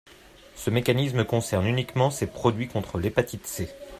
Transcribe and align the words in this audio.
Ce 0.55 0.71
mécanisme 0.71 1.25
concerne 1.25 1.67
uniquement 1.67 2.09
ces 2.09 2.25
produits 2.25 2.67
contre 2.67 2.97
l’hépatite 2.97 3.45
C. 3.45 3.67